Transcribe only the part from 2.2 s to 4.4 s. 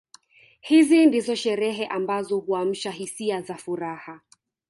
huamsha hisia za furaha